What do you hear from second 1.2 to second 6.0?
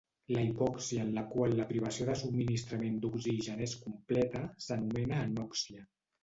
qual la privació de subministrament d'oxigen és completa s'anomena anòxia.